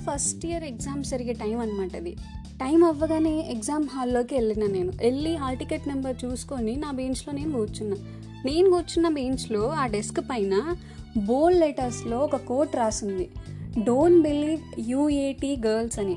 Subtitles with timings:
[0.00, 2.16] First year exams జరిగే time అనమాట అది.
[2.60, 4.92] టైం అవ్వగానే ఎగ్జామ్ హాల్లోకి వెళ్ళిన నేను.
[5.02, 7.96] వెళ్ళి హాల్ టికెట్ నెంబర్ చూసుకొని నా బెంచ్లో నేను కూర్చున్నా.
[8.44, 10.76] నేను కూర్చున్న బెంచ్లో ఆ డెస్క్ పైన
[11.26, 13.30] బోల్డ్ లెటర్స్లో ఒక కోట్ రాసింది.
[13.84, 16.16] Don't believe U A T girls అని.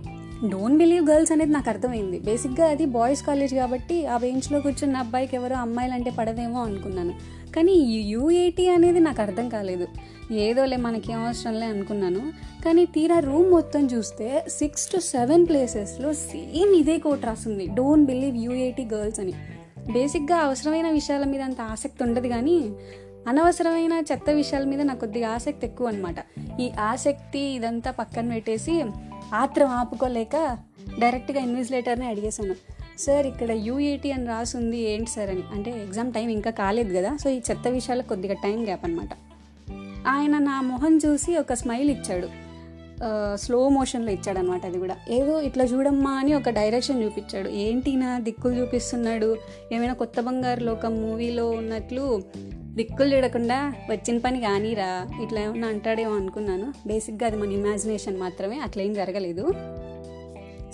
[0.52, 2.20] డోంట్ బిలీవ్ గర్ల్స్ అనేది నాకు అర్థమైంది.
[2.20, 7.14] బేసిక్గా అది బాయ్స్ కాలేజ్ కాబట్టి ఆ బెంచ్లో కూర్చున్న అబ్బాయికి ఎవరో అమ్మాయిలు అంటే పడదేమో అనుకున్నాను.
[7.56, 7.74] కానీ
[8.14, 9.88] యూఏటీ అనేది నాకు అర్థం కాలేదు.
[10.32, 12.22] ఏదోలే మనకి ఏం అవసరంలే అనుకున్నాను.
[12.66, 18.38] కానీ తీరా రూమ్ మొత్తం చూస్తే సిక్స్ టు సెవెన్ ప్లేసెస్లో సేమ్ ఇదే కోట్ రాస్తుంది don't believe
[18.46, 19.34] U A T girls అని.
[19.94, 22.58] బేసిక్గా అవసరమైన విషయాల మీద అంత ఆసక్తి ఉండదు కానీ
[23.28, 26.16] అనవసరమైన చెత్త విషయాల మీద నాకు కొద్దిగా ఆసక్తి ఎక్కువ అనమాట
[26.62, 28.84] ఈ ఆసక్తి ఇదంతా పక్కన పెట్టేసి
[29.34, 30.58] ఆత్రం ఆపుకోలేక
[31.00, 32.56] డైరెక్ట్గా ఇన్విజిలేటర్ని అడిగేశాను.
[33.00, 35.44] సార్ ఇక్కడ యూఏటీ అని రాసుంది ఏంటి సార్ అని.
[35.54, 39.10] అంటే ఎగ్జామ్ టైం ఇంకా కాలేదు కదా సో ఈ చెత్త విషయాలకు కొద్దిగా టైం గ్యాప్ అనమాట
[40.08, 42.30] ఆయన నా మొహం చూసి ఒక స్మైల్ ఇచ్చాడు.
[43.36, 44.96] స్లో మోషన్లో ఇచ్చాడు అనమాట అది కూడా.
[45.10, 47.50] ఏదో ఇట్లా చూడమ్మా అని ఒక డైరెక్షన్ చూపించాడు.
[47.50, 49.38] ఏంటి నా దిక్కులు చూపిస్తున్నాడు?
[49.72, 52.24] ఏమైనా కొత్త బంగారు లోకం మూవీలో ఉన్నట్లు
[52.76, 56.74] దిక్కులు చూడకుండా వచ్చిన పని కానీరా ఇట్లా ఏమన్నా అంటాడేమో అనుకున్నాను.
[56.88, 59.46] బేసిక్గా అది మన ఇమాజినేషన్ మాత్రమే అట్లా ఏం జరగలేదు.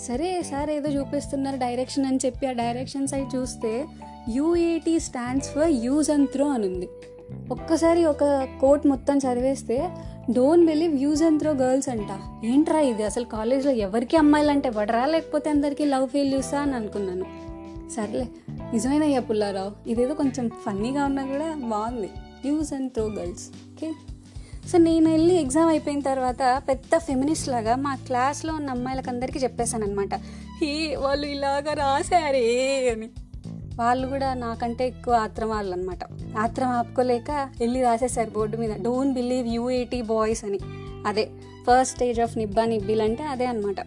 [0.00, 3.84] సరే సార్ ఏదో చూపిస్తున్నారు డైరెక్షన్ అని చెప్పి ఆ డైరెక్షన్ సైడ్ చూస్తే
[4.28, 6.88] U A T stands for use and throw అని ఉంది
[7.50, 8.24] ఒక్కసారి ఒక
[8.60, 9.88] కోట్ మొత్తం చదివేస్తే
[10.30, 12.10] don't believe use and throw girls అంట.
[12.44, 13.02] ఏంట్రా ఇది?
[13.02, 17.49] అసలు కాలేజ్లో ఎవరికి అమ్మాయిలు అంటే పడరా లేకపోతే అందరికీ లవ్ ఫెయిల్యూసా అని అనుకున్నాను.
[17.96, 18.28] సర్లే
[18.72, 19.88] నిజమేనయ్యా పుల్లారావు.
[19.88, 22.10] ఇదేదో కొంచెం ఫన్నీగా ఉన్నా కూడా బాగుంది.
[22.48, 23.48] Use and throw girls.
[23.48, 23.92] Okay?
[24.68, 29.86] So నేను వెళ్ళి ఎగ్జామ్ అయిపోయిన తర్వాత పెద్ద ఫెమినిస్ట్ లాగా మా క్లాస్లో ఉన్న అమ్మాయిలకు అందరికీ చెప్పేశాను
[29.86, 30.14] అనమాట
[30.62, 33.08] హే వాళ్ళు ఇలాగా రాశారే అని.
[33.78, 35.98] వాళ్ళు కూడా నాకంటే ఎక్కువ ఆత్రం వాళ్ళు అనమాట
[36.38, 37.30] ఆత్రం ఆపుకోలేక
[37.60, 38.70] వెళ్ళి రాసేసారు బోర్డు మీద.
[38.80, 40.58] డోంట్ బిలీవ్ యూఏటీ బాయ్స్ అని.
[41.06, 41.30] అదే
[41.62, 43.80] ఫస్ట్ స్టేజ్ ఆఫ్ నిబ్బా నిబ్బిల్ అంటే అదే అనమాట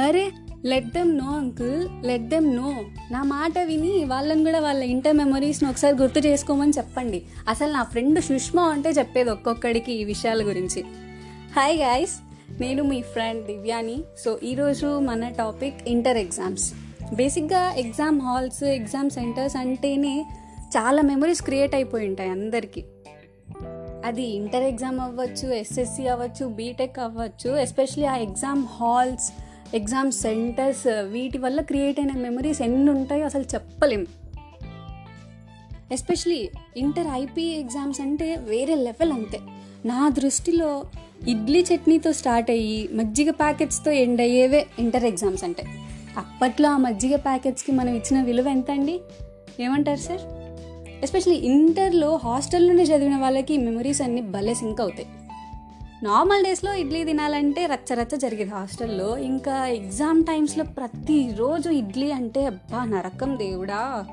[0.00, 0.32] అరే
[0.66, 5.68] let them know uncle let them know నా మాట విని వాళ్ళని కూడా వాళ్ళ ఇంటర్ మెమరీస్ని
[5.68, 7.22] ఒకసారి గుర్తు చేసుకోమని చెప్పండి.
[7.48, 10.84] అసలు నా ఫ్రెండ్ సుష్మా అంటే చెప్పేది ఒక్కొక్కడికి ఈ విషయాల గురించి.
[11.56, 12.10] హాయ్ గాయస్
[12.60, 13.98] నేను మీ ఫ్రెండ్ దివ్యాని.
[14.24, 16.74] సో ఈరోజు మన టాపిక్ ఇంటర్ ఎగ్జామ్స్
[17.14, 20.26] బేసిక్గా ఎగ్జామ్ హాల్స్ ఎగ్జామ్ సెంటర్స్ అంటేనే
[20.76, 22.84] చాలా మెమరీస్ క్రియేట్ అయిపోయి ఉంటాయి అందరికీ.
[24.04, 29.32] అది ఇంటర్ ఎగ్జామ్ అవ్వచ్చు ఎస్ఎస్సి అవ్వచ్చు బీటెక్ అవ్వచ్చు ఎస్పెషలీ ఆ ఎగ్జామ్ హాల్స్
[29.74, 34.06] ఎగ్జామ్ సెంటర్స్ వీటి వల్ల క్రియేట్ అయిన మెమరీస్ ఎన్ని ఉంటాయో అసలు చెప్పలేం.
[35.92, 39.40] ఎస్పెషలీ ఇంటర్ ఐపీ ఎగ్జామ్స్ అంటే వేరే లెవెల్ అంతే.
[39.84, 40.84] నా దృష్టిలో
[41.28, 45.64] ఇడ్లీ చట్నీతో స్టార్ట్ అయ్యి మజ్జిగ ప్యాకెట్స్తో ఎండ్ అయ్యేవే ఇంటర్ ఎగ్జామ్స్ అంటే.
[46.16, 49.00] అప్పట్లో ఆ మజ్జిగ ప్యాకెట్స్కి మనం ఇచ్చిన విలువ ఎంత అండి
[49.60, 50.20] ఏమంటారు సార్?
[51.02, 55.06] ఎస్పెషలీ ఇంటర్లో హాస్టల్లోనే చదివిన వాళ్ళకి మెమరీస్ అన్నీ భలే సింక్ అవుతాయి.
[56.02, 59.16] నార్మల్ డేస్లో ఇడ్లీ తినాలంటే రచ్చ రచ్చ జరిగేది హాస్టల్లో.
[59.16, 64.06] ఇంకా ఎగ్జామ్ టైమ్స్లో ప్రతిరోజు ఇడ్లీ అంటే అబ్బా నరకం దేవుడా.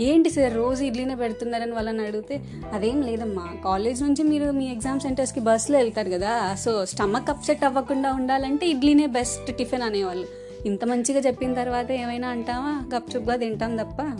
[0.00, 2.42] ఏంటి సార్ రోజు ఇడ్లీనే పెడుతున్నారని వాళ్ళని అడిగితే
[2.72, 8.12] అదేం లేదమ్మా కాలేజ్ నుంచి మీరు మీ ఎగ్జామ్ సెంటర్స్కి బస్సులో వెళ్తారు కదా సో స్టమక్ అప్సెట్ అవ్వకుండా
[8.12, 10.26] ఉండాలంటే ఇడ్లీనే బెస్ట్ టిఫిన్ అనేవాళ్ళు.
[10.66, 12.96] ఇంత మంచిగా చెప్పిన తర్వాత ఏమైనా అంటావా?
[12.96, 14.18] గప్చుప్గా తింటాం తప్ప.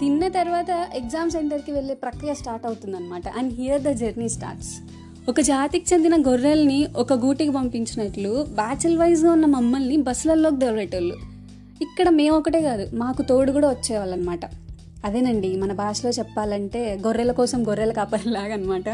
[0.00, 3.28] తిన్న తర్వాత ఎగ్జామ్ సెంటర్కి వెళ్ళే ప్రక్రియ స్టార్ట్ అవుతుందన్నమాట.
[3.28, 4.72] And here the journey starts
[5.28, 11.16] ఒక జాతికి చెందిన గొర్రెల్ని ఒక గూటికి పంపించినట్లు బ్యాచిల్ వైజ్గా ఉన్న మమ్మల్ని బస్సులలోకి దొరవేటోళ్ళు
[11.82, 14.40] ఇక్కడ మేము ఒకటే కాదు మాకు తోడు కూడా వచ్చేవాళ్ళనమాట
[15.04, 18.88] అదేనండి మన భాషలో చెప్పాలంటే గొర్రెల కోసం గొర్రెల కాపరిలాగనమాట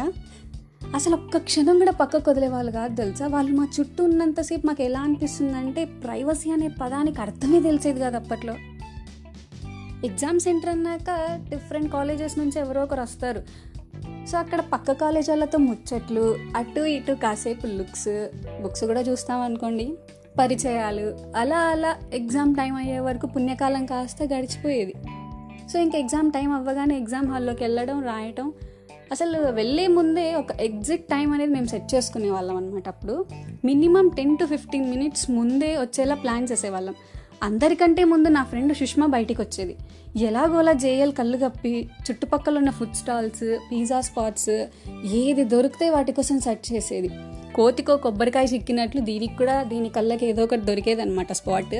[0.95, 3.27] అసలు ఒక్క క్షణం కూడా పక్కకు వదిలే వాళ్ళు కాదు తెలుసా?
[3.27, 8.53] వాళ్ళు మా చుట్టూ ఉన్నంతసేపు మాకు ఎలా అనిపిస్తుందంటే ప్రైవసీ అనే పదానికి అర్థమే తెలిసేది కాదు అప్పట్లో.
[10.05, 13.43] ఎగ్జామ్ సెంటర్ అన్నాక డిఫరెంట్ కాలేజెస్ నుంచి ఎవరో ఒకరు వస్తారు.
[14.25, 18.27] సో అక్కడ పక్క కాలేజ్ వాళ్ళతో ముచ్చట్లు అటు ఇటు కాసేపు లుక్స్
[18.61, 19.93] బుక్స్ కూడా చూస్తాం అనుకోండి.
[20.39, 24.93] పరిచయాలు అలా అలా ఎగ్జామ్ టైం అయ్యే వరకు పుణ్యకాలం కాస్త గడిచిపోయేది.
[25.73, 28.53] సో ఇంకా ఎగ్జామ్ టైం అవ్వగానే ఎగ్జామ్ హాల్లోకి వెళ్ళడం రాయటం
[29.11, 33.25] అసలు వెళ్ళే ముందే ఒక ఎగ్జిట్ టైం అనేది మేము సెట్ చేసుకునే వాళ్ళం అనమాట అప్పుడు.
[33.65, 36.95] Minimum ten to fifteen minutes ముందే వచ్చేలా ప్లాన్ చేసేవాళ్ళం.
[37.43, 39.75] అందరికంటే ముందు నా ఫ్రెండ్ సుష్మా బయటికి వచ్చేది.
[40.23, 44.67] ఎలాగోలా జేఎల్ కళ్ళు కప్పి చుట్టుపక్కల ఉన్న ఫుడ్ స్టాల్స్ పిజ్జా స్పాట్స్
[45.05, 47.09] ఏది దొరికితే వాటి కోసం సెర్చ్ చేసేది.
[47.55, 51.75] కోతికో కొబ్బరికాయ చిక్కినట్లు దీనికి కూడా దీని కళ్ళకి ఏదో ఒకటి దొరికేది అనమాట స్పాట్.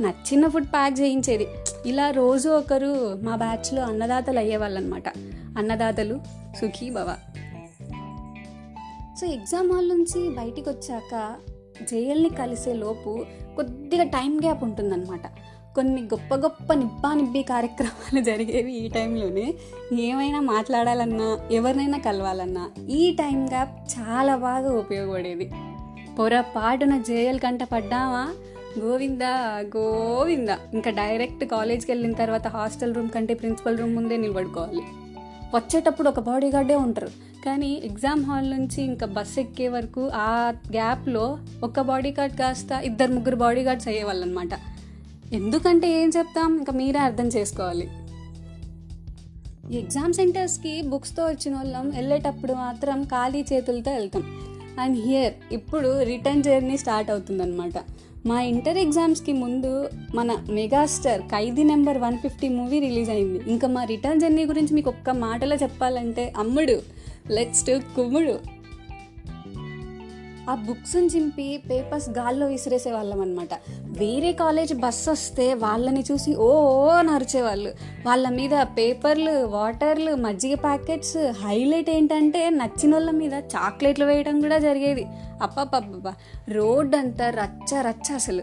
[0.00, 1.46] నచ్చిన ఫుడ్ ప్యాక్ చేయించేది.
[1.86, 5.08] ఇలా రోజు ఒకరు మా బ్యాచ్లో అన్నదాతలు అయ్యేవాళ్ళు అనమాట
[5.58, 6.16] అన్నదాతలు
[6.60, 7.16] సుఖీ భవ.
[9.20, 11.34] సో ఎగ్జామ్ హాల్ నుంచి బయటికి వచ్చాక
[11.82, 13.24] జేఎల్ని కలిసే లోపు
[13.56, 15.26] కొద్దిగా టైం గ్యాప్ ఉంటుందన్నమాట.
[15.76, 19.54] కొన్ని గొప్ప గొప్ప నిబ్బా నిబ్బి కార్యక్రమాలు జరిగేవి ఈ టైంలోనే
[19.92, 25.50] ఏమైనా మాట్లాడాలన్నా ఎవరినైనా కలవాలన్నా ఈ టైం గ్యాప్ చాలా బాగా ఉపయోగపడేది.
[26.18, 28.34] పొరపాటున జేఎల్ కంట పడ్డామా
[28.78, 30.48] గోవిందా గోవింద.
[30.74, 34.82] ఇంకా డైరెక్ట్ కాలేజ్కి వెళ్ళిన తర్వాత హాస్టల్ రూమ్ కంటే ప్రిన్సిపల్ రూమ్ ముందే నిలబడుకోవాలి.
[35.54, 37.08] వచ్చేటప్పుడు ఒక బాడీ గార్డే ఉంటారు.
[37.44, 43.12] కానీ ఎగ్జామ్ హాల్ నుంచి ఇంకా బస్ ఎక్కే వరకు ఆ గ్యాప్లో ఒక బాడీ గార్డ్ కాస్త ఇద్దరు
[43.12, 44.48] ముగ్గురు బాడీ గార్డ్స్ అయ్యేవాళ్ళు అనమాట
[45.32, 46.56] ఎందుకంటే ఏం చెప్తాం?
[46.56, 47.90] ఇంకా మీరే అర్థం చేసుకోవాలి.
[49.78, 51.90] ఎగ్జామ్ సెంటర్స్కి బుక్స్తో వచ్చిన వాళ్ళం.
[51.90, 54.22] వెళ్ళేటప్పుడు మాత్రం ఖాళీ చేతులతో వెళ్తాం.
[54.80, 57.72] అండ్ హియర్ ఇప్పుడు రిటర్న్ జర్నీ స్టార్ట్ అవుతుందన్నమాట.
[58.26, 63.40] మా ఇంటర్ ఎగ్జామ్స్కి ముందు మన megastar Khaidi number one fifty movie release అయింది.
[63.46, 66.76] ఇంకా మా రిటర్న్ జర్నీ గురించి మీకు ఒక్క మాటలో చెప్పాలంటే అమ్ముడు
[67.30, 68.55] లెట్స్ టు కుమ్ముడు.
[70.50, 73.48] ఆ బుక్స్ని చింపి పేపర్స్ గాల్లో విసిరేసే వాళ్ళం అనమాట
[73.84, 76.86] వేరే కాలేజ్ బస్ వస్తే వాళ్ళని చూసి ఓ ఓ
[78.06, 85.06] వాళ్ళ మీద పేపర్లు వాటర్లు మజ్జిగ ప్యాకెట్స్ హైలైట్ ఏంటంటే నచ్చిన వాళ్ళ మీద చాక్లెట్లు వేయడం కూడా జరిగేది.
[85.42, 86.14] అప్పపబ్బా
[86.48, 88.42] రోడ్ అంతా రచ్చ రచ్చ అసలు.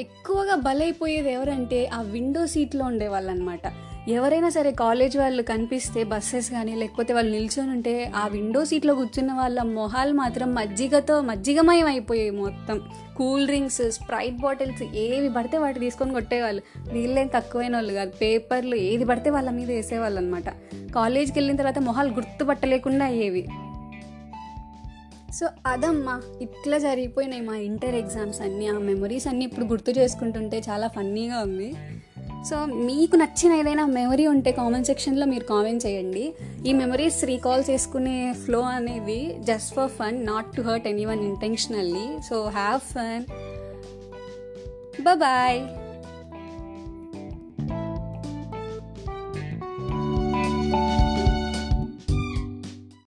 [0.00, 3.60] ఎక్కువగా బలైపోయేది ఎవరంటే ఆ విండో సీట్లో ఉండేవాళ్ళు అనమాట
[4.08, 9.32] ఎవరైనా సరే కాలేజ్ వాళ్ళు కనిపిస్తే బస్సెస్ కానీ లేకపోతే వాళ్ళు నిల్చొని ఉంటే ఆ విండో సీట్లో కూర్చున్న
[9.32, 12.80] వాళ్ళ మొహాలు మాత్రం మజ్జిగతో మజ్జిగమయం అయిపోయాయి మొత్తం.
[13.16, 16.62] కూల్ డ్రింక్స్ స్ప్రైట్ బాటిల్స్ ఏవి పడితే వాటి తీసుకొని కొట్టేవాళ్ళు.
[16.92, 18.10] వీళ్ళేం తక్కువైన వాళ్ళు కాదు.
[18.10, 20.48] పేపర్లు ఏది పడితే వాళ్ళ మీద వేసేవాళ్ళు అనమాట
[20.94, 23.48] కాలేజ్కి వెళ్ళిన తర్వాత మొహాలు గుర్తుపట్టలేకుండా అయ్యేవి.
[25.34, 28.66] సో అదమ్మా ఇట్లా జరిగిపోయినాయి మా ఇంటర్ ఎగ్జామ్స్ అన్నీ.
[28.66, 31.74] ఆ మెమరీస్ అన్నీ ఇప్పుడు గుర్తు చేసుకుంటుంటే చాలా ఫన్నీగా ఉంది.
[32.48, 36.34] సో మీకు నచ్చిన ఏదైనా మెమరీ ఉంటే కామెంట్ సెక్షన్లో మీరు కామెంట్ చేయండి.
[36.66, 42.48] ఈ మెమరీస్ రీకాల్ చేసుకునే ఫ్లో అనేది just for fun not to hurt anyone intentionally so
[42.48, 43.24] have fun
[45.22, 45.83] boy